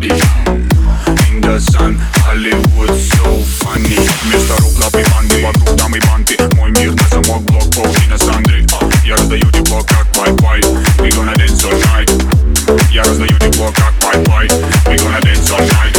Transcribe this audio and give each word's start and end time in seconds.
body 0.00 0.14
In 1.28 1.40
the 1.40 1.58
sun, 1.60 1.96
Hollywood 2.24 2.90
so 2.90 3.42
funny 3.60 3.96
Вместо 4.24 4.56
рук 4.62 4.78
лапы 4.80 5.04
банды, 5.10 5.44
вокруг 5.44 5.76
дамы 5.76 6.00
банты 6.06 6.36
Мой 6.56 6.70
мир 6.70 6.94
на 6.94 7.08
замок, 7.08 7.42
блок, 7.42 7.74
паутина 7.74 8.18
Сандры 8.18 8.64
Я 9.04 9.16
раздаю 9.16 9.50
тепло, 9.50 9.82
как 9.82 10.06
Wi-Fi 10.16 10.60
We 10.98 11.10
gonna 11.10 11.34
dance 11.36 11.64
all 11.64 11.78
night 11.92 12.10
Я 12.90 13.02
раздаю 13.04 13.38
тепло, 13.38 13.72
как 13.72 13.94
Wi-Fi 14.00 14.48
We 14.86 14.96
gonna 14.96 15.20
dance 15.20 15.50
all 15.52 15.60
night 15.60 15.89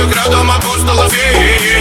до 0.00 0.06
верных 0.06 0.16
рядом 0.16 0.50
апостолов 0.50 1.12
и 1.12 1.16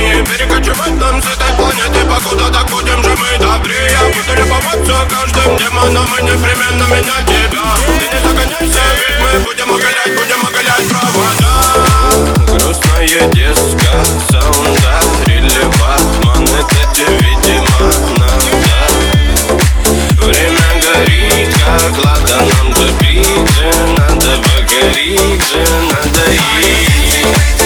не 0.02 0.24
перекочевать 0.26 0.96
нам 0.96 1.22
с 1.22 1.26
этой 1.26 1.54
планеты 1.56 2.06
Покуда 2.06 2.50
так 2.52 2.70
будем 2.70 3.04
же 3.04 3.16
мы 3.16 3.38
добрее 3.38 4.00
Буду 4.16 4.36
любоваться 4.38 5.08
каждым 5.10 5.58
демоном 5.58 6.08
и 6.20 6.24
непременно 6.24 6.84
менять 6.88 7.26
тебя. 7.26 7.64
Ты 8.00 8.08
не 8.08 8.20
загоняйся, 8.22 8.84
ведь 8.96 9.20
мы 9.22 9.40
будем 9.40 9.70
оголять, 9.72 10.14
будем 10.16 10.42
оголять 10.46 10.88
провода. 10.90 11.52
Грустная 12.48 13.28
диска, 13.34 13.92
саунда, 14.30 15.02
рилли 15.26 15.64
Батман 15.80 16.44
Это 16.44 16.94
тебе, 16.94 17.18
видимо, 17.20 17.80
надо. 18.18 18.80
Время 20.26 20.70
горит, 20.82 21.52
как 21.56 21.94
ладаном 22.04 22.68
забить 22.76 23.50
же 23.52 23.70
Надо 23.98 24.32
покорить 24.44 25.56
надо. 25.90 26.24
И 26.32 27.59